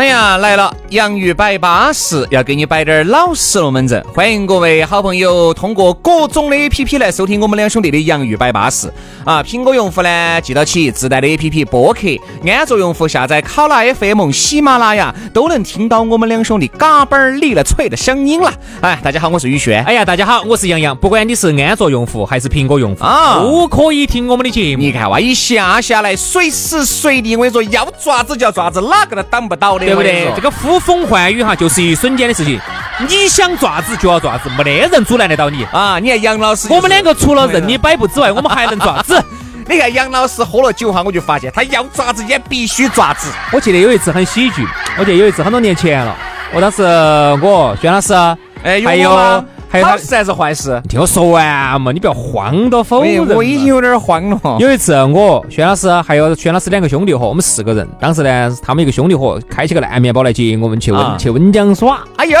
[0.00, 0.74] 哎呀，来了！
[0.90, 4.04] 洋芋摆巴适，要给你摆点老实龙门阵。
[4.12, 8.92] 欢迎各位好朋友通过各种的 A P P 来收听我们两兄弟的洋芋摆巴适
[9.24, 9.40] 啊！
[9.40, 18.52] 苹果用户呢，记到起自带的 A P P 播客；安卓用户下载考拉 F M、喜马拉雅，都能听到我们两兄弟嘎嘣儿离了脆的声音了。
[18.80, 19.84] 哎，大家好，我是宇轩。
[19.84, 20.96] 哎呀，大家好，我是杨洋。
[20.96, 24.82] 不管你是安卓用户还是苹果用户啊都可以听我们的节目。
[24.82, 30.26] 你看哇，一下下来，随时随地，我跟你说，要爪子就要爪子，哪个都挡不到的，对不对？
[30.34, 32.58] 这个呼风唤雨哈，就是一瞬间的事情。
[33.08, 35.64] 你想爪子就要爪子，没得人阻拦得到你。
[35.72, 39.22] 啊，你看杨老师就是，我们两个除了任你摆布之外，我们还能爪子。
[39.68, 43.30] 你看杨老师喝了酒哈，我就发现他要爪子也必须爪子。
[43.52, 44.66] 我记得有一次很喜剧，
[44.98, 46.16] 我记得有一次很多年前了，
[46.52, 46.82] 我当时
[47.40, 48.12] 我宣老师，
[48.62, 49.12] 哎，还有
[49.70, 50.80] 还有他好事还是坏事？
[50.82, 53.34] 你听我说完嘛，你不要慌到否我认嘛。
[53.36, 54.56] 我已经有点慌了。
[54.58, 57.88] 有一次，我轩老师还有轩老师两个兄弟伙，我们四个人。
[58.00, 62.36] 当时呢，他们一个兄弟伙开起个烂面包来接我们去温、啊去温江耍，哎呦，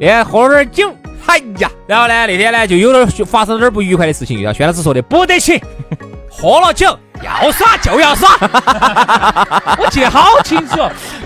[0.00, 0.92] 哎，喝了点酒。
[1.26, 5.60] 哎呀，然后呢，那天呢就有点发生了点不愉快的事情，像轩老师说的，不得行，
[6.28, 8.36] 喝了酒要耍就要耍。
[9.78, 10.76] 我记得好清楚，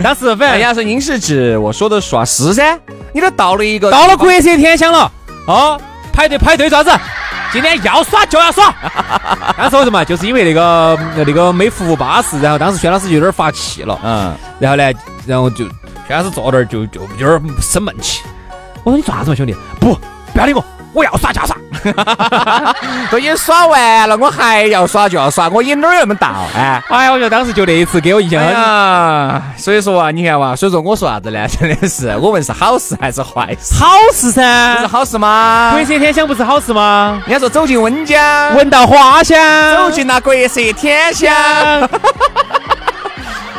[0.03, 2.78] 当时反正哎呀，是您是指我说的耍是噻？
[3.12, 5.11] 你都到了一个到了国色天香了，
[5.47, 5.80] 哦，
[6.12, 6.91] 排队排队啥子？
[7.53, 8.75] 今天要耍就要耍。
[9.56, 10.05] 当时为什么？
[10.05, 13.98] 就是因为那个那个没服务巴适，然后当时轩老师就有点发气了。
[14.04, 14.92] 嗯，然后呢，
[15.26, 15.65] 然后就
[16.06, 18.22] 轩老师坐那儿就就有点生闷气。
[18.84, 19.54] 我说你做啥子嘛，兄弟？
[19.81, 19.98] 不，
[20.34, 21.56] 不要理我，我要耍就要耍。
[23.10, 26.34] 都已经耍完了，我还要耍就要耍，我瘾哪儿那么大？
[26.56, 26.82] 哎。
[26.88, 28.54] 哎呀，我觉得当时就那一次给我印象哎很。
[28.54, 31.47] 呀，所以说啊，你看哇，所以说我说啥子呢？
[31.48, 33.74] 真的是，我问是好事还是坏事？
[33.74, 35.70] 好事这噻是，好事吗？
[35.72, 37.20] 国色天香不是好事吗？
[37.26, 39.36] 人家说走进温江，闻到花香，
[39.76, 41.32] 走进那国色天香。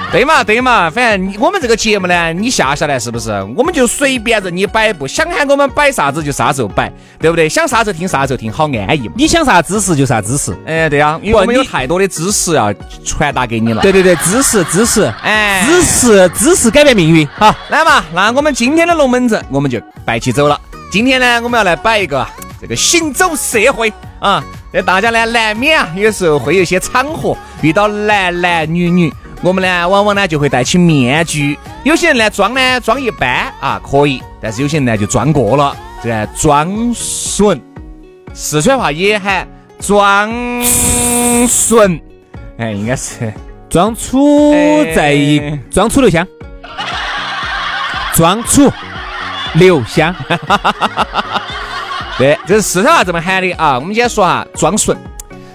[0.10, 3.30] 对嘛对嘛，反正我们这个节目呢，你下下来是不是？
[3.56, 7.50] 我们就随便任你摆布，想喊我们摆啥子就啥时候摆，对不对？
[7.50, 9.14] 想啥时候听啥时候听，好安逸嘛。
[9.18, 10.58] 你想啥知识就啥知识。
[10.66, 12.74] 哎，对呀、因为我们有太多的知识要
[13.04, 13.82] 传达给你了。
[13.82, 17.28] 对对对，知识知识，哎知识知识改变命运。
[17.36, 20.60] 好，来嘛，那我们今天的龙门阵我们就摆起走了。
[20.90, 22.30] 今天呢，我们要来摆一个啊
[22.62, 24.42] 这个行走社会啊，
[24.72, 31.58] 这大家呢难免啊，有时候会有一些场合遇到男男女女，我们呢往往呢就会戴起面具。
[31.84, 37.62] 有些人呢装呢装一般啊可以，但是有些人呢就装过了，这装损，
[38.34, 39.48] 四川话也喊
[39.80, 40.32] 装
[41.48, 42.02] 损，
[42.58, 43.34] 哎，应该是。
[43.70, 44.42] 装楚
[44.96, 45.14] 在
[45.70, 46.26] 装楚留香，
[48.14, 48.72] 装楚
[49.56, 50.16] 留香。
[52.18, 53.76] 对，这是四川话这么喊的啊。
[53.76, 54.78] 我们今天说哈装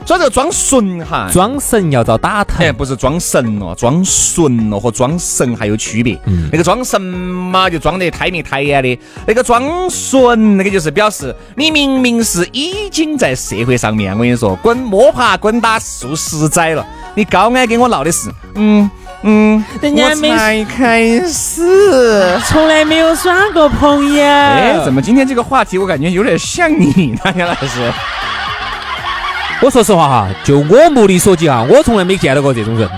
[0.05, 6.19] 纯，说这个装纯哈，装神要遭打哎，疼，不是装神哦，装纯哦和装神还有区别。
[6.51, 18.91] 那个装神嘛，就装得太明太眼的；那个装纯，那个就是表示你明明是已经在社会上面，我跟你说，滚摸爬滚打数十载了，你高矮跟我闹的是，嗯
[19.23, 22.39] 嗯，人家没我才开始。
[22.49, 24.25] 从来没有耍过朋友。
[24.25, 27.93] 哎，怎么今天这个话题我感觉有点像你呢，杨老师？
[29.63, 32.89] 我说实话哈，就我目力所及啊，我从来没见到过这种人。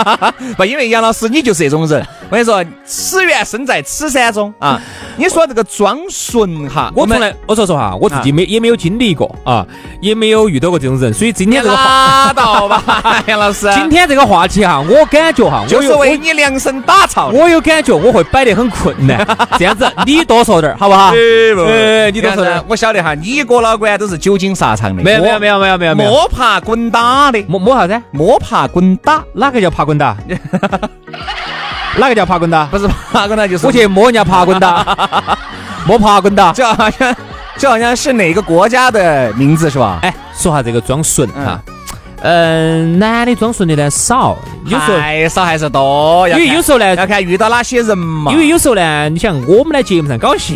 [0.54, 2.06] 不，因为杨老师你就是这种人。
[2.28, 4.78] 我跟你说，此缘身在此山中啊。
[5.16, 9.66] 你说这个装纯哈，我从来，我说实话，我自己没也没有经历过啊，
[10.02, 13.72] 也没有遇到过这种人，所以今天这个话，拉倒吧，杨老师。
[13.72, 17.28] 今天这个话题哈，我感觉哈，就是为你量身打造。
[17.28, 19.26] 我有感觉我会摆得很困难。
[19.58, 21.12] 这样子，你多说点儿好不好？
[21.14, 22.64] 哎，你多说点儿。
[22.68, 26.09] 我晓得哈，你哥老倌都是久经沙场的，没有没有没有没有没有没有。
[26.10, 28.02] 摸爬滚打的，摸摸啥子？
[28.10, 30.16] 摸爬滚打，哪个叫爬滚打？
[31.98, 32.64] 哪个叫爬滚打？
[32.66, 34.84] 不是爬滚打就是我去摸人家爬滚打，
[35.86, 36.52] 摸爬滚打。
[36.52, 37.14] 这好像
[37.56, 40.00] 这好像是哪个国家的名字是吧？
[40.02, 41.60] 哎，说下这个装纯哈，
[42.22, 48.32] 嗯，男的装纯的呢少，有时候还少还是多，因为有时候呢要看遇到哪些人嘛。
[48.32, 50.54] 因为有时候呢，你想我们在节目上搞笑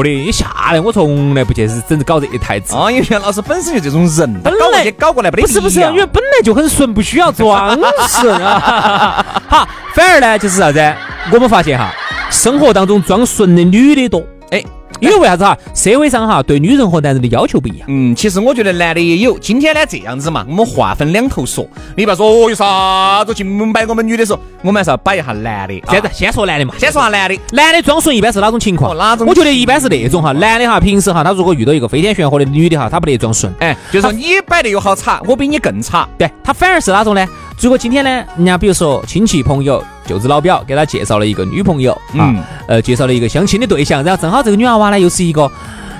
[0.00, 2.76] 的，你下来我从来不去是整搞这一台子。
[2.76, 9.26] 啊，因为袁老师本身就这种人，本来搞过去搞过来不得不是不是，因为本来就很顺，不需要装饰啊。
[9.50, 10.94] 好，反而呢就是啥子？
[11.32, 11.92] 我们发现哈，
[12.30, 14.22] 生活当中装顺的女的多。
[14.50, 14.62] 哎。
[15.02, 15.58] 因为为啥子哈？
[15.74, 17.88] 社会上哈对女人和男人的要求不一样。
[17.88, 19.36] 嗯，其实我觉得男的也有。
[19.40, 21.66] 今天呢这样子嘛，我们划分两头说。
[21.96, 25.74] 你不要说哦有啥子去摆我们女的说，我们还是要摆一下男的。
[25.90, 27.36] 现在先说男的嘛，先说下男的。
[27.50, 28.96] 男的装纯一般是哪种情况？
[28.96, 29.26] 哪种？
[29.26, 33.52] 我觉得一般是那种哈，男的哈平时哈他如果遇到一个飞天玄火的女的哈，他不得装纯。
[33.58, 36.08] 哎，就是说你摆的又好差，我比你更差。
[36.16, 37.26] 对他反而是哪种呢？
[37.60, 42.34] 如果今天呢，人家比如说亲戚朋友、舅子老表给他介绍了一个女朋友啊，
[42.66, 45.50] 呃，介绍了一个相亲的对象，然后正好这个女娃娃呢又是一个，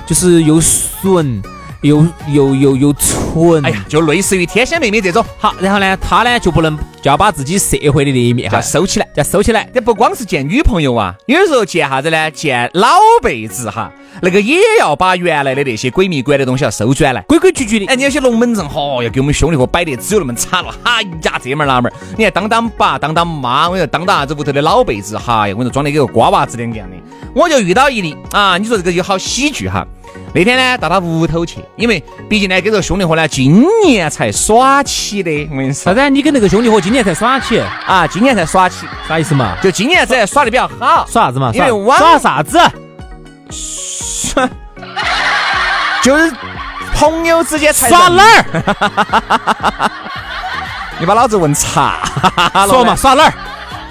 [0.05, 0.59] 就是又
[1.01, 1.41] 纯
[1.83, 5.23] 又又又又蠢，哎呀，就类似于天仙妹妹这种。
[5.37, 9.69] 好，然后呢，他呢就不能就要把自己社会的那一面哈收起来，要收起来。
[9.73, 12.31] 这不光是见女朋友啊，有时候见啥子呢？
[12.31, 12.87] 见老
[13.21, 13.91] 辈子哈。
[14.21, 17.85] 那个也要把原来的那些鬼迷鬼的东西要收转来，规规矩矩的。
[17.87, 20.73] 哎，你有些龙门阵，嚯，要给我们兄弟伙摆的只有那么惨了。
[20.83, 26.95] 哎呀，这门那门，你看当当爸，当当妈，我说当当啥子屋头的老辈子，哈呀，我说装的跟个瓜娃子两个样的。
[27.35, 29.85] 我就遇到一例啊，你说这个就好喜剧哈。
[30.33, 35.47] 那天呢，到他屋头去，因为毕竟呢，跟这个兄弟伙呢，今年才耍起的。
[35.51, 36.09] 我跟你说，啥子？
[36.09, 38.07] 你跟那个兄弟伙今年才耍起啊？
[38.07, 39.55] 今年才耍起，啥意思嘛？
[39.61, 41.05] 就今年才耍的比较好。
[41.07, 41.51] 耍啥子嘛？
[41.53, 42.59] 因为耍啥子？
[43.51, 44.49] 耍
[46.01, 46.33] 就是
[46.95, 49.89] 朋友之间耍哪儿？
[50.99, 51.99] 你把老子问岔
[52.53, 52.95] 了说嘛？
[52.97, 53.33] 耍哪儿？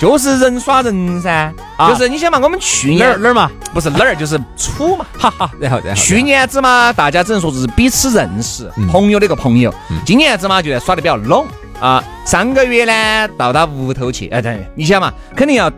[0.02, 1.54] 就是人耍人噻。
[1.88, 3.48] 就是你想嘛，我们去年哪儿哪儿嘛？
[3.72, 5.06] 不是哪儿，就是处嘛。
[5.16, 5.48] 哈哈。
[5.60, 6.02] 然后然后。
[6.02, 9.72] 去年子嘛，大家只能说是彼此认识，朋友的一个朋友。
[10.04, 11.46] 今年子嘛，就在耍的比较拢
[11.80, 12.02] 啊。
[12.26, 14.26] 上个月呢，到他屋头去。
[14.30, 15.70] 哎，对，你想嘛，肯定要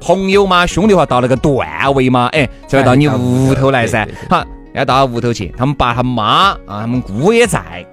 [0.00, 4.08] 朋友嘛，兄弟话到那个段位嘛，哎，才会到你屋头来噻。
[4.30, 4.42] 好。
[4.72, 7.86] 要到他屋头去，他们爸他妈啊，他们姑也在，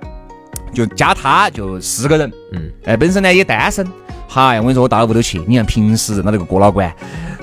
[0.73, 2.31] 就加他就四个人。
[2.51, 3.85] 嗯，哎，本身呢也单身。
[4.27, 6.91] 嗨，我跟你说，我到了屋头去，你看平时认到那个郭老倌，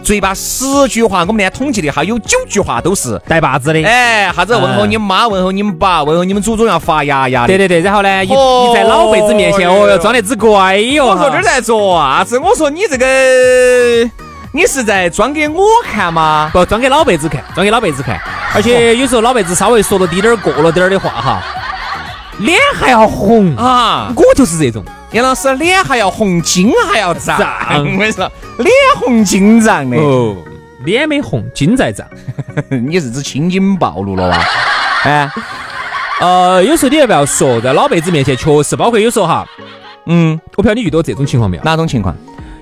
[0.03, 3.81] 嘴巴十句话，我们呢统计的哈，有九句话都是带把子的。
[3.85, 7.47] 哎，啥子问候你妈，问候你们爸，问候你们祖宗要发芽芽的。
[7.47, 11.07] 对对对，然后呢，你你在老辈子面前，哦哟，装得只乖哟。
[11.07, 12.39] 我说这在做啥子？
[12.39, 14.11] 我说你这个。
[14.53, 16.51] 你是在装给我看吗？
[16.53, 18.21] 不，装给老辈子看，装给老辈子看。
[18.53, 21.41] 而且有时候老辈子稍微说了滴点儿过了点儿的话哈，
[22.41, 24.13] 脸还要红啊！
[24.17, 27.39] 我就是这种，杨老师脸还要红，筋还要胀。
[27.71, 29.97] 我跟你说，脸红筋胀的。
[29.97, 30.37] 哦，
[30.85, 32.07] 脸没红，筋在胀。
[32.71, 34.39] 你是指青筋暴露了哇？
[35.05, 35.31] 哎，
[36.21, 39.47] 呃，有时候你要不要说，在老辈子面前确实，包括有时候哈，
[40.07, 41.63] 嗯，我不知道你遇到这种情况没有？
[41.63, 42.15] 哪种情况？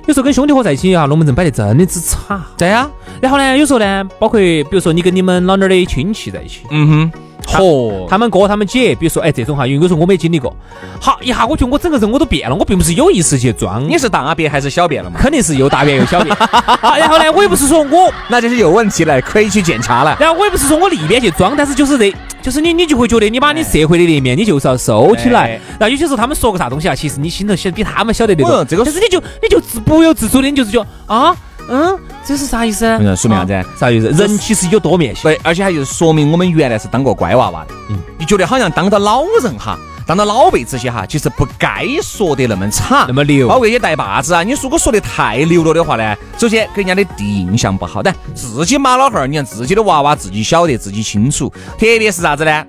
[0.06, 2.40] 有时候跟兄弟伙在一起啊，龙门阵摆的真的之差。
[2.56, 2.88] 对呀，
[3.20, 7.12] 然后呢，有时候呢，包括比如说你跟你们老娘的亲戚在一起，嗯哼，
[7.48, 10.54] 嚯，他们哥他们姐，比如说哎这种哈，因为有时候我没经历过。
[11.00, 13.88] 好，一下我觉得我整个人我都变了，我并不是有意识去装。
[13.88, 15.18] 你是大便还是小便了嘛？
[15.18, 16.36] 肯定是又大便又小便。
[16.98, 20.16] 然后呢，我也不是说我，那就是有问题了，可以去检查了。
[20.20, 22.14] 然后我也不是说我里边去装，但是就是这。
[22.40, 25.60] 就是你，你就会觉得你把你社会的那面，你就是要收起来。
[25.78, 28.64] 那有些时候他们说个啥东西啊，其实你心头晓比他们晓得那个。
[28.64, 31.36] 这个，但是你就你就自不由自主的，你就是觉啊，
[31.68, 32.86] 嗯，这是啥意思？
[32.86, 33.68] 嗯说明啥子？
[33.78, 34.08] 啥意思？
[34.08, 35.22] 人其实有多面性。
[35.24, 37.74] 对，而且还就是说明我们原来是当过乖娃娃的。
[37.90, 39.78] 嗯，你觉得好像当到老人哈。
[40.06, 44.42] 当到老辈子些哈，其实不该说的那么差，那么牛，包括一些带把子啊。
[44.42, 48.02] 你如果说的太牛了的话呢，首先给人家的第一印象不好。
[48.02, 51.50] 但自己妈老汉儿，你看自己的娃娃自己晓得，自己清楚。
[51.72, 52.64] 特别是啥子呢？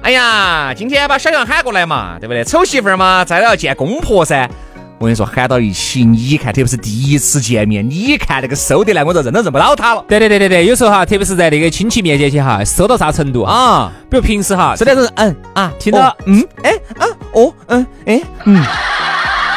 [0.00, 2.42] 哎呀，今天把小杨喊过来嘛，对不对？
[2.44, 4.48] 丑媳妇儿嘛，再要见公婆噻。
[5.00, 10.04] 我跟你说，喊到一起，你看，特别是第一次见面，你看那个收得来，我都认都认不到他了。
[10.06, 13.90] 对对对对对，有时候哈，特别是在那个亲戚面前去哈，收到啥程度啊？
[14.10, 18.62] 比如平时哈，是那种嗯啊，听到嗯哎啊哦嗯哎嗯，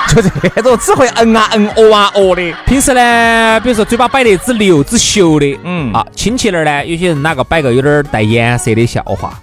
[0.07, 2.53] 就这种只会嗯啊嗯哦啊哦的。
[2.65, 9.37] 平时呢，比如说嘴巴摆得只溜只秀的，嗯啊，亲戚那儿呢，有些人哪个摆个有点带颜色的笑话，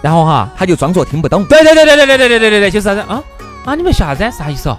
[0.00, 1.44] 然后哈，他就装作听不懂。
[1.46, 3.20] 对对对对对对对对对对对，就是啥子啊？
[3.68, 3.74] 啊！
[3.74, 4.30] 你们笑啥子？
[4.30, 4.78] 啥意思哦？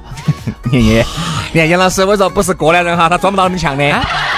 [0.72, 1.06] 你你
[1.54, 3.84] 你看杨老师，我说不是过来人哈，他装不到那么强的。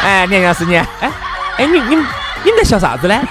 [0.03, 0.85] 哎，杨老师你，哎
[1.57, 1.95] 哎，你你
[2.43, 3.15] 你们在笑啥子呢？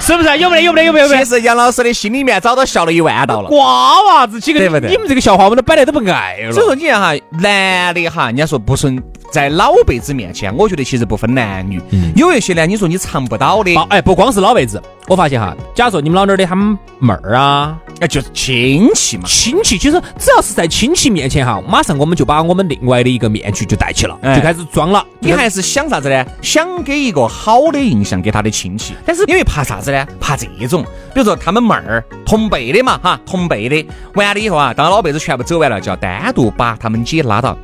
[0.00, 0.36] 是不是？
[0.38, 0.62] 有没得？
[0.62, 0.84] 有没得？
[0.86, 1.08] 有没有？
[1.08, 3.48] 其实杨老师的心里面早都笑了一万道了。
[3.48, 6.52] 瓜娃子几个，你们这个笑话我们都摆来都不爱了。
[6.52, 9.02] 所以说你看哈，男的哈，人家说不顺。
[9.34, 11.82] 在老辈子面前，我觉得其实不分男女，
[12.14, 25.04] 有一些呢，你说你尝不到的，哎，不光是老辈子，我发现哈，假如说你们老点儿的他们妹儿啊，哎，就是亲戚嘛，亲戚，其实只要是在亲戚面前哈，马上我们就把我们另外的一个面具就戴起了，就开始装了。
[25.18, 26.24] 你还是想啥子呢？
[26.40, 30.06] 想给一个好的印象给他的亲戚，但是因为怕啥子呢？
[30.20, 37.58] 怕这种，比如说他们妹儿同辈的嘛，哈，同辈的，完了以后啊，当老辈子全部走完了，就要单独把他们姐拉到。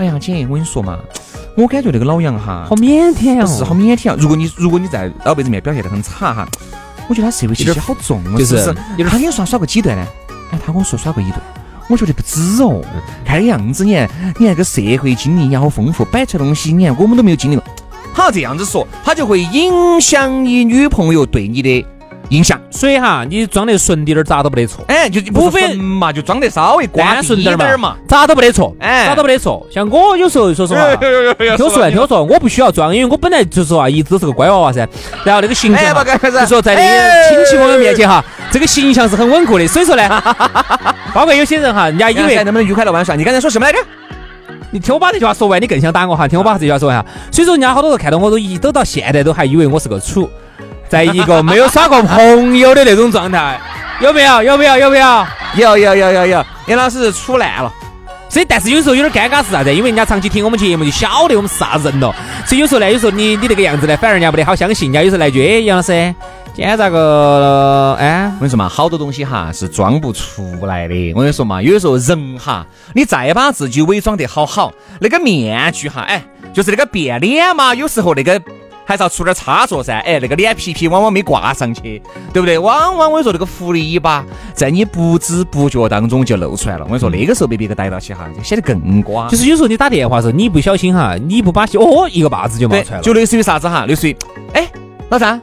[0.00, 0.98] 哎呀，姐，我跟你说嘛，
[1.54, 4.16] 我感觉那个老杨哈，好腼腆哦，是好腼腆啊。
[4.18, 6.48] 如果你如果你在老辈子面表现得很差哈，
[7.06, 8.74] 我觉得他社会气息好重啊，就是。
[9.04, 10.06] 他跟你说耍过几段呢？
[10.52, 11.42] 哎，他跟我说耍过一段，
[11.90, 12.80] 我觉得不止哦。
[13.26, 17.64] 看那个样子，你看，你看个社会经历也好丰富，摆出来东西，你看我们都没有经历过。
[18.14, 21.86] 他这样子说，他就会影响你女朋友对你的。
[22.30, 24.84] 印象，所以哈，你装得顺滴点儿，咋都不得错。
[24.86, 28.74] 哎，就不分嘛，就装得稍微瓜顺点儿嘛，咋都不得错。
[28.78, 29.66] 哎，咋都不得错。
[29.70, 34.88] 像我有时候说实话，听我说，听我说，我不需要装，因为我本来就是啊一直都是个乖娃娃噻。
[35.24, 35.94] 然后那个形象，
[36.32, 36.80] 就说在你
[37.36, 39.66] 亲戚朋友面前哈，这个形象是很稳固的。
[39.66, 40.08] 所以说呢，
[41.12, 43.16] 包括有些人哈，人家以为能不能愉快的玩耍？
[43.16, 43.78] 你刚才说什么来着？
[44.70, 46.28] 你听我把这句话说完，你更想打我哈？
[46.28, 47.04] 听我把这句话说完哈。
[47.32, 50.30] 所以说，人家好多人看到我都一都到现在都还以为我是个处。
[50.90, 53.58] 在一个没有耍过朋友的那种状态，
[54.00, 54.42] 有没有？
[54.42, 54.76] 有没有？
[54.76, 55.26] 有没有？
[55.54, 56.44] 有有有有有。
[56.66, 57.72] 杨老师处烂了，
[58.28, 59.72] 所以但是有时候有点尴尬是啥子？
[59.72, 62.14] 因为人家长期听我们节目，就晓得我们是啥人了。
[62.44, 64.88] 所以有时候呢，有时候你你那个样子呢，反而人家不得好相信。
[64.88, 65.92] 人家有时候来句，哎，杨老师，
[66.54, 67.96] 今天咋个？
[67.98, 71.12] 哎，我跟你说嘛，好多东西哈是装不出来的。
[71.14, 78.40] 我跟你说嘛，有的时候人哈，你再把自己伪装得好好，那个面具哈，哎，就是那个变脸嘛，有时候那个。
[78.90, 82.58] 还是要出点差错噻，哎，那个脸皮皮往往没挂上去，对不对？
[82.58, 86.82] 往往我跟你说，那个狐狸尾巴在你不知不觉当中就露出来了。
[86.82, 89.28] 我跟你说，那个时候被别个逮到起哈，就显得更瓜。
[89.28, 93.02] 就是有时候你打电话时候，你不小心哈，你不把心哦，一个把子就冒出来了。
[93.04, 93.86] 就类似于啥子哈？
[93.86, 94.16] 类似于，
[94.54, 94.66] 哎，
[95.08, 95.40] 老张，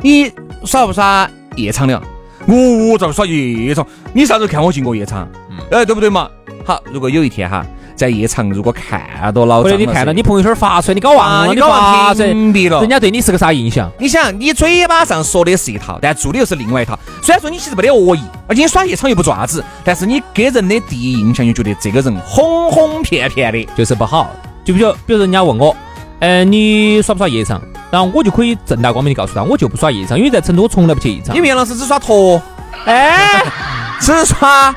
[0.00, 0.32] 你
[0.64, 2.02] 耍不耍夜场的？
[2.46, 3.86] 我咋不耍夜场？
[4.14, 5.28] 你啥时候看我进过夜场？
[5.70, 6.26] 哎，对不对嘛？
[6.64, 7.66] 好，如果有一天哈。
[7.98, 9.02] 在夜场，如果看
[9.34, 13.90] 到老，或者你看到你朋友圈发出来，你搞忘了，你搞忘屏蔽了，人家对你是个啥印象？
[13.98, 16.96] 你想，你嘴巴上说的是一套，但做的又是另外一套。
[17.20, 24.30] 虽然说你其实没得恶意，而且你耍夜场又不爪子，但是你给人的第一印象就觉得这个人哄哄骗骗的，就是不好。
[24.64, 25.74] 就比如，比如人家问我，
[26.20, 27.60] 嗯，你耍不耍夜场？
[27.90, 31.34] 然后我就可以正大光明的告诉他，我就不耍夜场，因为在成都我从来不去夜场。
[31.34, 32.40] 你杨老师只耍脱，
[32.84, 33.42] 哎，
[33.98, 34.72] 只耍。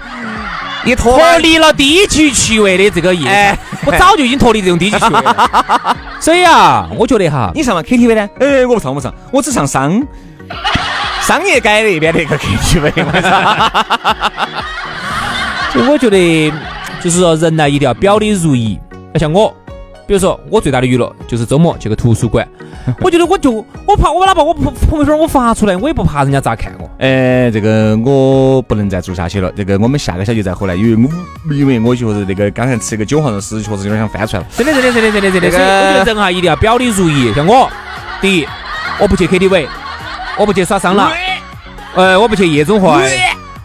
[0.83, 3.29] 你脱离了低级趣味的这个意思，
[3.85, 5.95] 我早就已经脱离这种低级趣味了。
[6.19, 8.29] 所以啊，我觉得哈，你上嘛 KTV 呢？
[8.39, 10.01] 哎，我不唱，我不唱，我只唱商
[11.21, 12.91] 商业街那边的一个 KTV。
[15.71, 16.51] 所以我觉得，
[17.01, 18.79] 就是说人呢，一定要表里如一。
[19.13, 19.53] 要像我。
[20.07, 22.47] 比如说，我最大的娱乐就是周末去个图书馆。
[22.99, 26.89] 我觉得我就我怕我哪怕我朋朋友圈我发出来，我也不怕人家咋看我。
[26.99, 29.51] 哎，这个我不能再做下去了。
[29.55, 31.09] 这个我们下个小节再回来，因为
[31.47, 34.47] 我因为我觉得那个刚才吃个韭黄肉丝，确实有点想翻出来了。
[34.57, 35.51] 真的真的真的真的真的。
[35.51, 37.33] 所以我觉得人哈一定要表里如一。
[37.33, 37.69] 像我，
[38.19, 38.47] 第一，
[38.99, 39.67] 我不去 KTV，
[40.37, 41.11] 我不去耍桑拿，
[41.95, 43.19] 呃，我不去夜总会，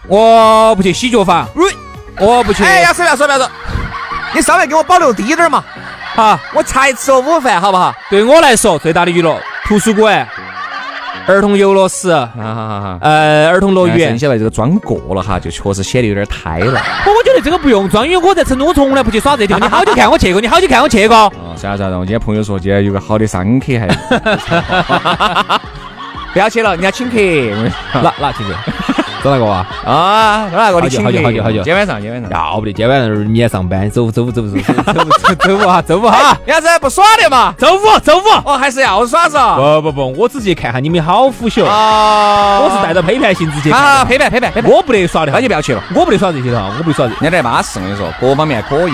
[0.07, 1.49] 我不去洗脚房，
[2.21, 2.62] 我不去。
[2.62, 3.50] 哎呀，不要说不要说，
[4.35, 5.64] 你稍微给我保留低点嘛。
[6.16, 7.94] 好，我才吃了午饭，好不好？
[8.08, 10.26] 对我来说，最大的娱乐，图书馆、
[11.26, 12.08] 儿童游乐室，
[13.00, 14.08] 呃，儿童乐园。
[14.08, 16.80] 剩下来这个装过了哈，就确实显得有点胎了。
[17.04, 19.61] 我我觉得这个不用装，因为我在成都，我从来不去耍这地方。
[19.68, 20.40] 你好久看我去过？
[20.40, 21.16] 你好久看我去过？
[21.16, 23.87] 哦，算了算了，我今天朋友说今天有个好的商客还。
[26.32, 27.16] 不要去了，人家请客。
[28.00, 28.54] 哪哪请客？
[29.23, 29.66] 找哪个啊？
[29.85, 30.80] 啊，找哪个？
[30.80, 31.62] 好久好久好久好久。
[31.62, 36.37] 今晚上今晚上要不得，今晚上明天上班，周五周五周五周五周周五哈周五哈。
[36.46, 37.54] 杨子不耍的嘛？
[37.58, 39.37] 周五周五哦，还是要耍是？
[39.82, 42.61] 不不不，我只去看下你们好腐朽啊！
[42.61, 43.70] 我是带着陪伴性质去。
[43.70, 44.70] 啊，陪伴陪伴陪伴。
[44.70, 45.82] 我不得耍的，那就不要去了。
[45.94, 47.12] 我不得耍这些的哈，我不得耍这。
[47.14, 48.92] 人家在巴适，我跟你说，各方面可以。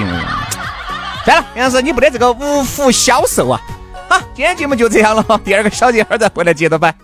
[1.25, 3.61] 算了，杨子你不得这个无福消受啊！
[4.09, 6.95] 好，今天节目就这样了，第二个小节儿再回来接着摆。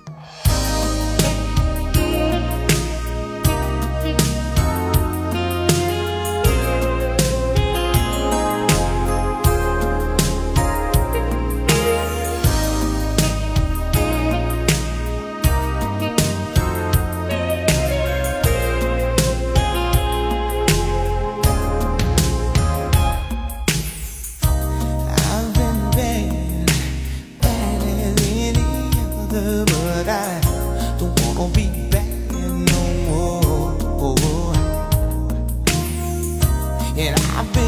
[37.39, 37.68] I've been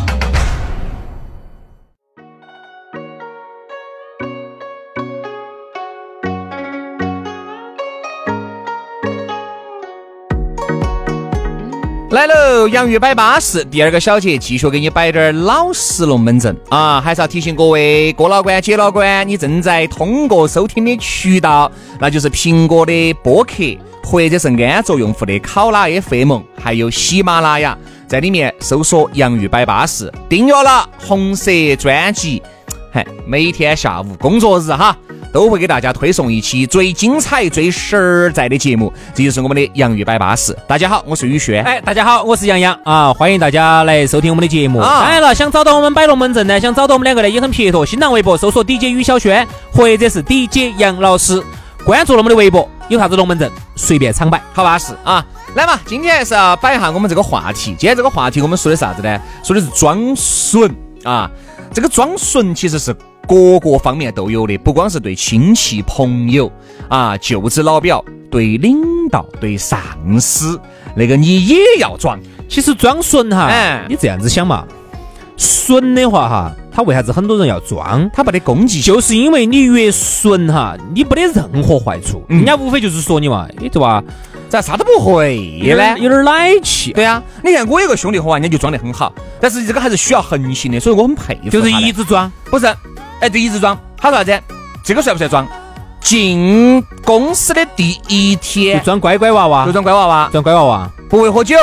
[12.11, 16.99] 来喽，洋芋摆巴士，第二个小节继续给你摆点儿老实龙门阵啊！
[16.99, 21.71] 还是要提醒各位哥老倌、姐老倌，你正在通过收听的渠道，
[22.01, 23.53] 那就是苹果的播客，
[24.03, 27.77] 或者是安卓用户的考拉 FM，还有喜马拉雅，
[28.09, 32.43] 在里面搜索“洋芋摆巴士”，订阅了红色专辑，
[32.91, 34.97] 嗨，每天下午工作日哈。
[35.31, 40.55] 都会给大家推送一期最精彩、最实在的节目，这就是我们的洋芋摆巴士。
[40.67, 41.63] 大家好，我是宇轩。
[41.63, 44.79] 哎，大家好，我是杨洋啊，欢迎大家来收听我们的节目。
[44.79, 47.85] 啊当然了，想找到我们摆龙门阵呢，想找到我们两个呢，也很撇脱。
[47.85, 51.41] 新浪微博搜索 DJ 于小轩，或者是 DJ 杨老师，
[51.85, 54.41] 关注了我们的微博，有啥子龙门阵随便敞摆。
[54.53, 55.25] 好巴适啊！
[55.55, 57.75] 来嘛，今天还是要摆一下我们这个话题。
[57.77, 59.19] 今天这个话题我们说的啥子呢？
[59.43, 61.29] 说的是装纯啊。
[61.73, 62.93] 这个装纯其实是
[63.31, 66.51] 各个方面都有的，不光是对亲戚朋友
[66.89, 68.77] 啊、舅子老表，对领
[69.09, 69.79] 导、对上
[70.19, 70.59] 司，
[70.97, 72.19] 那个你也要装。
[72.49, 74.65] 其实装损哈，哎你这样子想嘛，
[75.37, 78.09] 损的话哈，他为啥子很多人要装？
[78.13, 84.03] 他没得攻击，就是因为你越损哈，你没得任何坏处，嗯人家无非就是说你嘛，你对吧
[84.49, 85.97] 咋啥都不会呢？
[85.97, 92.29] 有点奶气，对啊，你看我有个兄弟伙啊，人家就装得很好，但是这个还是需要恒心的，所以我很佩服就是一直装。
[92.49, 92.65] 不是，
[93.21, 93.77] 哎，对，一直装。
[93.95, 94.43] 他说啥子？
[94.83, 95.47] 这个算不算装？
[96.01, 100.89] 进公司的第一天就装乖乖娃娃就，装乖娃娃，装乖娃娃。
[101.07, 101.55] 不会喝酒，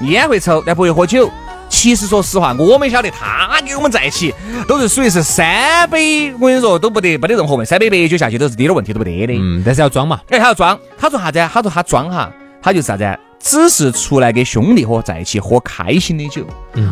[0.00, 1.30] 烟会抽，但不会喝酒。
[1.68, 4.34] 其实说实话，我们晓得他跟我们在一起
[4.66, 9.34] 都是属于是三杯，我跟你说都不得没得任何问题，三杯白酒下去都是滴点问题都不得的。
[9.34, 10.18] 嗯，但是要装嘛。
[10.30, 11.38] 哎，他要装，他说啥子？
[11.52, 12.30] 他说他装哈，
[12.62, 13.18] 他就是啥子？
[13.44, 16.46] 只是出来跟兄弟伙在一起喝开心的酒，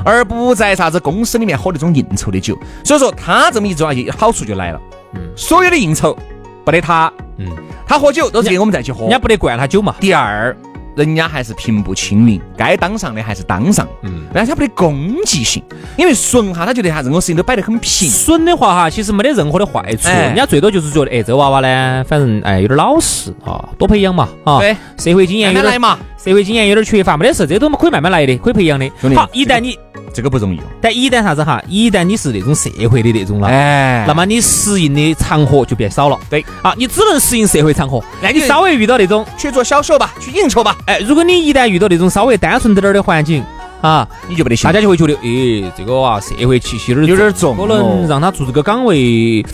[0.04, 2.54] 而不在啥子公司里面喝那种应酬的酒。
[2.84, 4.78] 所以说他这么一装下去，好处就来了。
[5.14, 6.14] 嗯所有的应酬
[6.62, 7.46] 不得他，嗯，
[7.86, 9.10] 他喝酒都是跟我们在一起喝人。
[9.10, 9.94] 家不得灌他酒嘛。
[9.98, 10.54] 第二，
[10.94, 13.88] 人家还是平步青云，该当上的还是当上。
[14.02, 15.62] 嗯，但是他没得攻击性，
[15.96, 18.10] 因为损哈，他觉得他任何事情都摆得很平。
[18.10, 24.58] 损的话哈，其实没得任何的坏处，哎人家最多就是觉得，哎，这娃娃呢，反正哎有点老实啊，多培养嘛啊。
[24.58, 29.10] 对，社会经验来嘛，社会经验有点缺乏，没得事，这都可以慢慢来的，可以培养的兄。
[29.10, 29.76] 弟好，一旦你，
[30.14, 30.62] 这个不容易哦。
[30.80, 33.48] 但一旦啥子哈，一旦你是那种社会的那种了。
[33.48, 38.00] 哎那么你适应的场合就变少了，对啊，你只能适应社会场合。
[38.22, 43.42] 那你你稍微遇到那种，去做销售吧，去应酬吧，哎，如果你一旦遇到那种稍微单纯点儿的环境
[43.80, 44.72] 啊，你就不得行大。
[44.72, 49.44] 家就会觉得，诶，这个娃社会气息有点有点重可能让他做这个岗位，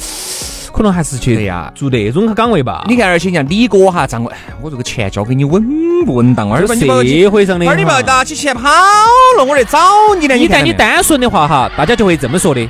[0.78, 2.84] 可能还是去做那种岗位吧。
[2.86, 5.60] 你看，而且像李哥哈，张伟，哎我这个钱交给你稳
[6.06, 6.48] 不稳当？
[6.48, 8.68] 二这把你把我社会上的二你不要，拿起钱跑
[9.36, 9.80] 了，我来找
[10.20, 10.38] 你呢。
[10.38, 12.64] 一旦看你单纯的话哈，大家就会这么说的，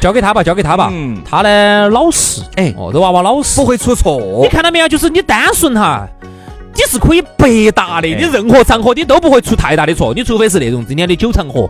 [0.00, 0.88] 交给他吧，交给他吧。
[0.90, 3.66] 嗯他呢老实，哎哦，这娃娃老实不。
[3.66, 4.88] 会出错你，看到没有？
[4.88, 6.08] 就是你单纯哈，
[6.74, 11.68] 你是可以白搭的，哎你任何场合你都不会出太大的错，你除非是那种今天的酒场合。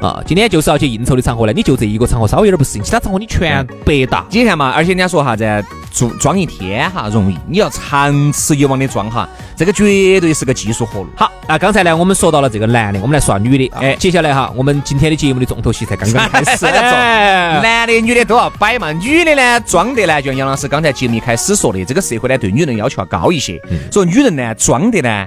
[0.00, 4.24] 啊，今天就是要去应酬的场合呢，你就这一个场合稍微有点不适应，其他场合你全白搭。
[4.30, 5.44] 你看嘛，而且人家说哈，子
[5.92, 11.08] 装装一天哈容易，你要长此以往的装哈，这个绝对是个技术活路。
[11.16, 13.70] 好，那刚才呢，我们说到了这个男的，我们来说女的。
[13.74, 16.64] 哎，哎接下来哈，我们今天的节目的重头戏才刚刚开始。
[17.60, 23.60] 男的女的都要摆嘛，女的呢装的呢，就像杨老师刚才节目一开始说的，这个社会呢对女人要求要高一些，
[23.92, 25.26] 所以女人呢装的呢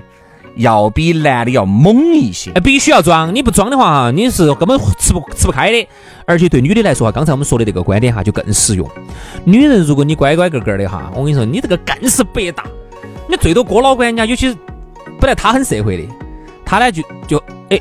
[0.56, 2.52] 要比男的要猛一些。
[2.62, 5.88] 必须要装，你不装的话哈，你是根本吃不吃不开的。
[6.26, 8.90] 而且对女的来说哈，刚才我们说的这个观点哈，就更实用。
[9.44, 12.64] 女人如果你乖乖个个的哈，我跟你说，你这个更是白搭。
[13.30, 14.56] 你最多哥老倌人家，有些
[15.20, 16.04] 本来他很社会的，
[16.66, 17.80] 他呢就就哎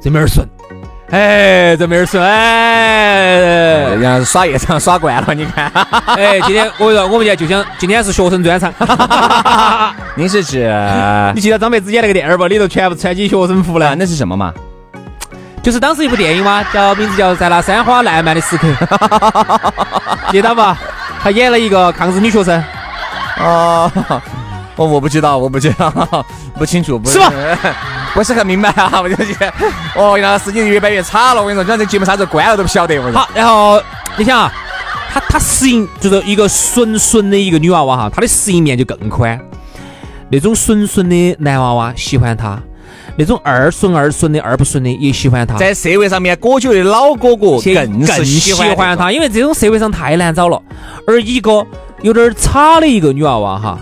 [0.00, 0.46] 这面儿顺，
[1.10, 3.26] 哎这没人说，哎
[3.90, 5.70] 人家耍夜场耍惯了，你看，
[6.16, 8.72] 哎，今天我跟你说，我们家就想今天是学生专场。
[10.14, 10.70] 您是指
[11.34, 12.46] 你记得张柏芝演那个电影不？
[12.46, 14.52] 里头全部穿起学生服啊来，那是什么嘛？
[15.62, 18.66] 就是当时一部电影嘛，叫名字叫《在那山花烂漫的时刻》，
[20.32, 20.78] 记得吧？
[21.22, 22.62] 他演了一个抗日女学生，
[23.40, 23.90] 哦，
[24.76, 25.92] 我我不知道，我不知道，
[26.56, 27.32] 不清楚，不是吧？
[28.14, 29.52] 不是很明白啊，我就觉得，
[29.94, 33.80] 哦，杨老师你越办越差了，我跟你说，讲这节目啥子关了都不晓得，我跟你说好，然后
[34.16, 34.52] 你想啊，
[35.12, 39.38] 她她适应就是一个纯纯的一个女娃娃哈，她的适应面就更宽。
[40.32, 42.60] 那种纯纯的男娃娃喜欢她，
[43.16, 45.56] 那种二顺二顺的二不顺的也喜欢她。
[45.56, 50.60] 在社会上面裹久的老哥哥更更喜欢欢她，因为这种社会上太难找了。
[51.06, 51.66] 而一个
[52.02, 53.78] 有点儿差的一个女娃娃哈，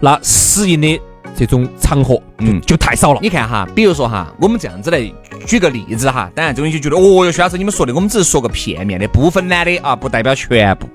[0.00, 1.00] 那适应的
[1.38, 3.20] 这种场合，嗯嗯，就太少了。
[3.22, 5.00] 你看哈，比如说哈，我们这样子来
[5.46, 10.88] 举个例子哈，当然这种就觉得，哦哟，徐老师你们说的，我们只是说个片面的，部分男的啊，不代表全部。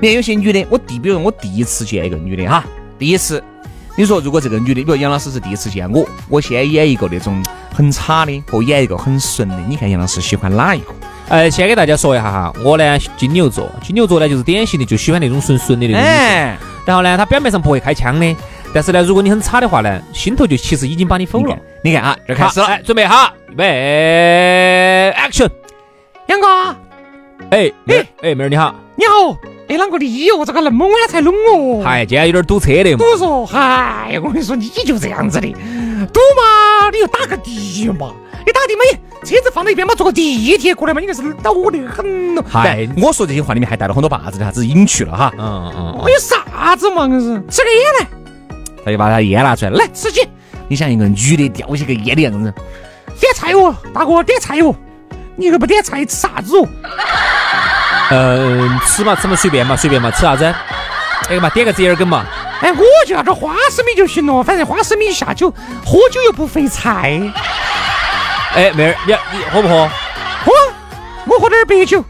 [0.00, 2.64] 你看有些女的，我第，比如我第一次见一个女的哈，
[2.98, 3.40] 第一次，
[3.96, 7.40] 你说如果这个女的，比如杨老师是第一次见我，我先演一个那种
[7.72, 10.86] 很差的，和演一个很顺的，你看杨老师喜欢哪一个？
[11.26, 16.02] 呃，先给大家说一下哈，我呢金牛座，金牛座呢就是典型的就喜欢那种纯纯的那种。
[16.02, 18.36] 哎，然后呢，他表面上不会开枪的，
[18.74, 25.48] 但是呢，如果你很差的话呢，心头就其实已经把你否了你看。，啊，这开始了，哎，准备好，预备，action！
[26.26, 26.46] 杨哥，
[27.50, 30.44] 哎，妹儿，哎，妹儿你好，你好，哎，啷个的哟？
[30.44, 31.82] 这个那么晚才弄哦？
[31.84, 33.04] 嗨，今天有点堵车的嘛。
[33.12, 38.12] 我说，嗨，我跟你说，你就这样子的，堵嘛，你就打个的嘛，
[38.44, 41.30] 你打的嘛，车子放在一边嘛，坐个地铁过来嘛，你硬是恼
[41.70, 42.44] 得很咯。
[42.50, 45.32] 嗨我说这些话里面还带了很多把子的啥子隐去了哈。
[45.38, 47.06] 嗯嗯我有啥子嘛？
[47.06, 48.08] 硬是吃个烟来，
[48.84, 50.26] 他就把他烟拿出来，来吃鸡。
[50.68, 52.52] 你想一个女的叼起个烟的样子，
[53.20, 54.74] 点菜哦，大哥点菜哦，
[55.36, 56.68] 你又不点菜吃啥子哦？
[58.10, 60.54] 嗯，吃嘛吃嘛随便嘛随便嘛，吃啥子？
[61.28, 62.24] 那个嘛，点个折耳根嘛。
[62.60, 65.50] 哎，我就要点花生米就行了，反正花生米下酒，
[65.84, 67.20] 喝酒又不费菜。
[68.54, 69.88] 哎，妹儿，你你喝不喝？
[70.44, 70.52] 喝，
[71.26, 72.02] 我喝点儿白酒。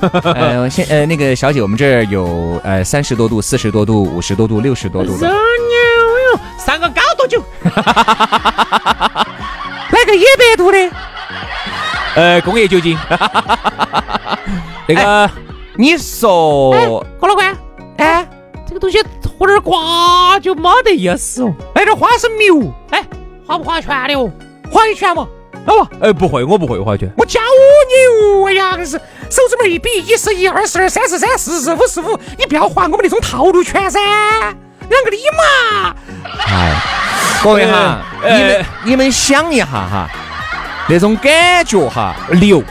[0.34, 5.30] 呃，先呃，那个小姐，我们这儿有呃三十多度、四十多度、五十多度、六十多度的。
[6.78, 7.42] 牛哟，三个高度酒。
[9.92, 10.90] 来个一百度的。
[12.14, 12.98] 呃，工业酒精。
[14.88, 15.30] 那个，
[15.76, 17.54] 你说，郭老倌，
[17.98, 18.26] 哎，
[18.66, 19.02] 这个东西
[19.38, 21.52] 喝点瓜就没得意思哦。
[21.74, 23.04] 来点花生米哦，哎，
[23.46, 24.30] 划不划拳的哦？
[24.70, 25.26] 划一拳嘛。
[25.66, 27.08] 哦，哎，不会，我不会划拳。
[27.16, 28.98] 我教你哦，哎呀，硬是
[29.30, 34.00] 手指门一比，一十一，二十二，三十三，四十五十五，你不要划我们那种套路拳噻。
[34.92, 35.94] 两个的嘛。
[36.46, 36.74] 哎，
[37.42, 40.08] 各位哈，呃你们你们想一下哈，
[40.88, 42.62] 那种感觉哈，牛，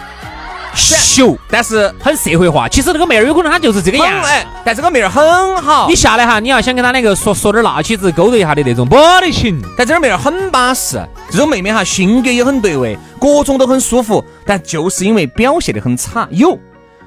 [0.73, 2.67] 秀，但是很社会化。
[2.69, 4.21] 其实那个妹儿有可能她就是这个样。
[4.21, 9.61] 很哎，但这个妹儿很好，你下来哈，你要想跟她那个说说点辣起子，勾兑一下的那种，不得行。
[9.77, 16.57] 但这个妹儿很巴适，这种妹妹哈性格也很对味，各种都很舒服，但就是因为表现的很差，有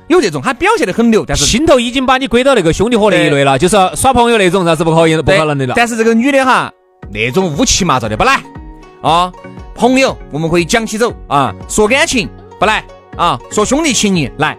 [0.09, 5.75] 有这种他表现得很牛，但是心头已经把你归到那个兄弟伙那一类了，就是耍朋友那种，那是不可以、不可能的了。
[5.77, 6.71] 但是这个女的哈，
[7.11, 8.43] 那种乌七八糟的不来
[9.01, 9.33] 啊，
[9.75, 12.29] 朋友我们可以讲起走啊，说感情
[12.61, 12.85] 不来
[13.17, 14.57] 啊，说兄弟情谊来，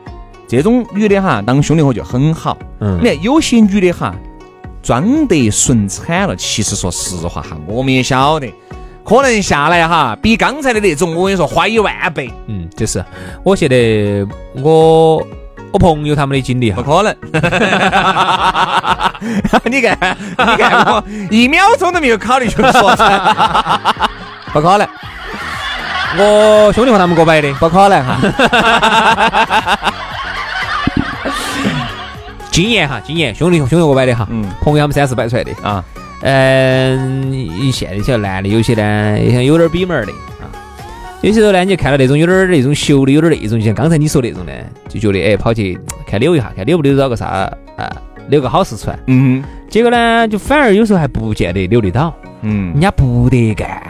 [0.47, 2.58] 这种女的哈当兄弟伙就很好。
[2.79, 4.15] 嗯你看有些女的哈
[4.81, 8.47] 装得顺惨了，其实说实话哈，我们也晓得。
[9.06, 13.06] 可能下来哈，比刚才的那种，我跟你说，花一万倍，嗯，就是
[13.44, 15.18] 我觉得我
[15.72, 17.15] 我朋友他们的经历哈不，可能。
[19.65, 23.22] 你看，你看我一秒钟都没有考虑就说噻，
[24.52, 24.88] 不可能。
[26.18, 28.18] 我兄弟伙他们给我摆的，不可能哈。
[32.52, 35.52] 经验哈，经验，兄弟兄弟给我摆的哈，嗯朋友他们三四摆出来的。
[35.62, 35.84] 啊，
[36.21, 40.49] 嗯，你现在晓得男的有些呢，也像有点儿比门儿的啊。
[41.21, 44.51] 有些时候呢，你就看到那种有点儿那种秀的，有点儿那种，就像刚才你说那种呢，
[44.88, 47.25] 就觉得哎，跑去看扭一下，看扭不扭到个啥
[47.75, 47.91] 啊，
[48.30, 48.97] 扭个好事出来。
[49.08, 53.82] 嗯结果呢，就反而有时候还不见得扭得到，嗯人，家不得干。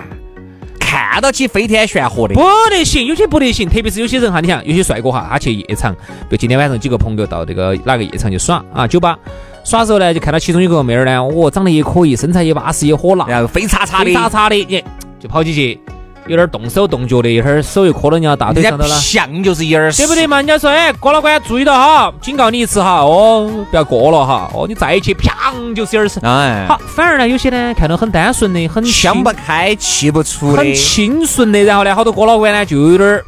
[0.80, 6.00] 看到起飞天旋火的不，得行，有些不得行，特别是有些人哈，你想有些帅哥哈，他去夜场，比
[6.32, 9.18] 如今天晚上几个朋友到这个哪个夜场去耍啊，酒吧
[9.66, 14.86] 耍的时候呢，就看到其中有个妹儿呢，哦，长得也可以，身材也巴适，也火辣，然后飞叉叉的飞，叉叉的，耶，
[15.20, 15.80] 就跑起去，
[16.28, 18.96] 有点动手动脚的，一会儿手又磕到人家大腿上头了。
[18.96, 20.38] 像就是一耳屎对不对嘛？
[20.38, 26.20] 人家说，哎，郭老倌注意到哈，警告你一次哈，哦，不要过了哈，哦，你再一去，啪，就是一耳屎。
[26.22, 33.26] 哎，好，反而呢，有些呢看到很单纯的，很想不开，气不出的很，清纯的，然后呢，好多郭老倌呢就有点儿，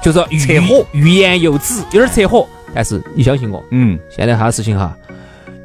[0.00, 2.46] 就是说欲火欲言又止，有点儿扯火。
[2.76, 4.92] 但是你相信我，嗯，现在哈事情哈，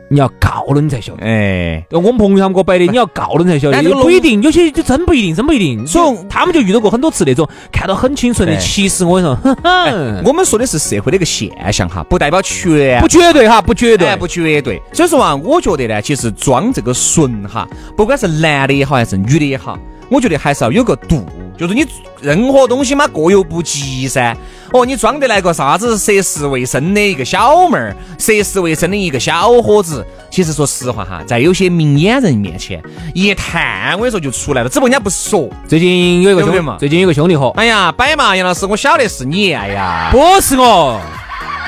[0.10, 1.24] 你要告了你才晓得。
[1.24, 5.86] 哎，我们朋友他们给我摆的，你要告了你才晓得，不一定，有些就真不一定，真不一定。
[5.86, 14.16] 所以他们就遇到过很多次那种看到很清纯的，其实我跟你说，哼哼，我们说的是社会的一个现象哈，不代表全不绝对哈，不绝对哎，。
[14.18, 14.82] 不绝对。
[14.92, 19.78] 所以说啊，我觉得呢，其实装这个纯哈，不管是男的也好，还是女的也好，
[20.10, 21.26] 我觉得还是要有个度。
[21.58, 21.86] 就是你
[22.22, 24.36] 任何东西嘛，过犹不及噻。
[24.72, 32.82] 哦，你装得来个啥子涉世未深的一个小妹儿，涉世未深的一个小伙子，其实说实话哈，在有些明眼人面前
[33.14, 35.50] 一探，我跟你说就出来了，只不过人家不说。
[35.68, 41.02] 最近有一个兄弟嘛，最近有个兄弟伙，哎呀，摆嘛，杨老师，我晓得是你，哎呀，不是我。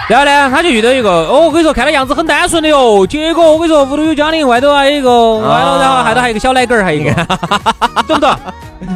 [0.10, 3.06] 然后呢，他就遇到一个，哦，我跟你说，看他样子很单纯的哟。
[3.08, 7.14] 结果我跟你说，屋头有家庭，外头还有一个，外头然后还头还有一个小奶狗儿，还有一个，
[8.08, 8.36] 懂不懂？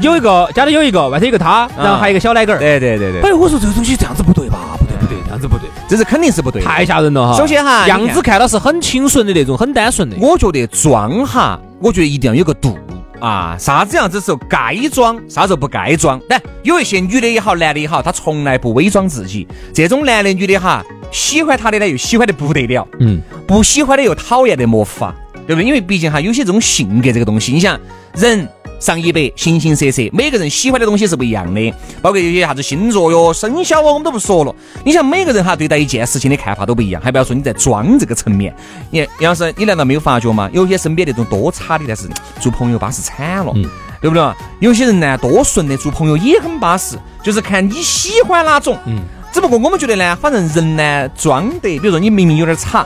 [0.01, 2.59] 有一个家里有一个，外头有一个他，然后还有一个小奶狗儿。
[2.59, 4.57] 对对对对，哎，我说这个东西这样子不对吧？
[4.79, 6.61] 不对不对，这样子不对，这是肯定是不对。
[6.61, 7.37] 太吓人了哈。
[7.37, 10.17] 首先哈样子看到是很清纯的那种，很单纯的。
[10.19, 12.77] 我觉得装哈，我觉得一定要有个度
[13.25, 16.21] 啊，啥子样子时候该装，啥时候不该装。
[16.29, 19.47] 但有一些女的也好，男的也好，他从来不伪装自己。
[19.73, 25.15] 这种男的女的哈，喜欢他的呢又喜欢的不得了，嗯，不喜欢的又讨厌的没法，
[25.47, 25.65] 对不对？
[25.65, 27.79] 因为毕竟哈，有些这种性格这个东西，你想
[28.13, 28.47] 人。
[28.79, 34.55] 上一百，形形色色，每个人喜欢的东西是不一样的，包括有些啥子星座哟、生肖哦，我们都不说了。
[34.83, 38.55] 你想每个人哈对待一件事情的看法都不一样，还不要说你在装这个层面。
[38.91, 40.49] 你杨老师，你难道没有发觉吗？
[40.53, 42.07] 有些身边那种多差的，但是
[42.39, 43.53] 做朋友巴适惨了，
[44.01, 44.33] 对不对？
[44.59, 48.77] 有些人呢多顺的，做朋友也很巴适，就是看你喜欢哪种。
[48.85, 48.99] 嗯，
[49.33, 52.85] 只不过我们觉得呢，反正人呢装得，比如说你明明有点差，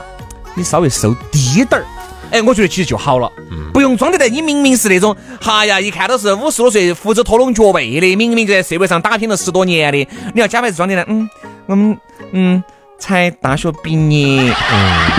[0.54, 1.84] 你稍微收低点儿。
[2.30, 3.30] 哎，我觉得其实就好了，
[3.69, 4.28] 不用装得来。
[4.28, 9.98] 你明明是那种，哈呀，一看都是五十多岁、胡子拖拢脚背的，明明就在社会上打拼了十多年的，
[10.34, 11.28] 你要假牌子装的呢，嗯，
[11.66, 11.98] 我们
[12.32, 12.62] 嗯
[12.98, 15.10] 才大学毕业，嗯，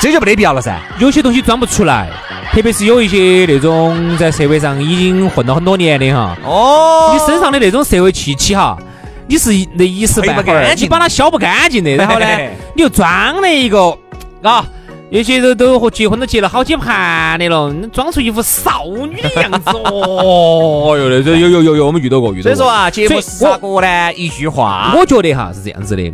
[0.00, 0.78] 这就没得必要了噻。
[0.98, 2.08] 有些东西装不出来，
[2.52, 8.76] 特别是有一些那种在社会上已经混了很多年的哈，哦你身上的那种社会气息哈，
[9.26, 12.26] 你是那一时半会儿你把它消不干净的，然后呢，
[12.76, 13.96] 你又装了一个
[14.42, 14.66] 啊。
[15.10, 22.42] 有些都都和结婚都结了好几盘的了，装出一副少女的样子哦 哟，这有有有有，我们遇到过遇到过。
[22.42, 24.12] 所以说啊，节目所以是咋个呢？
[24.12, 26.12] 一句话，我觉得哈是这样子的，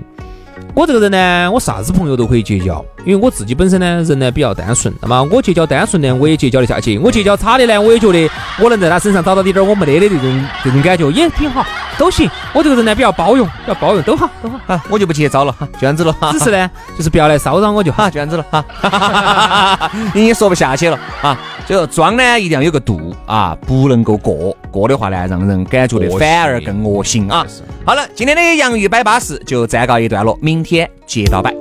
[0.76, 11.64] 我这个人呢，我啥子朋友都可以结交，因为我自己本身呢人呢比较单纯，那么我结交单纯呢我也结交得下去，我结交差的呢，我也觉得我能在他身上找到点点我没得的这种这种感觉，也挺好，
[11.98, 12.28] 都行。
[12.52, 14.58] 我这个人呢比较包容，比较包容，都好都好。
[14.66, 18.04] 啊，我就不接招了，哈，就这样子了，哈只是呢，就是不要来骚扰我就好。
[18.04, 21.38] 哈，就这样子了，哈， 你也说不下去了啊。
[21.66, 27.44] 就装呢，一定要有个度啊，不能够过，过的话呢，让人感觉的反而更恶心啊。
[27.84, 31.54] 好了，今天的洋芋摆巴士就暂告一段落，明天接着摆。